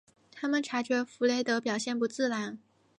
[0.31, 2.57] 他们察觉弗雷德表现不自然。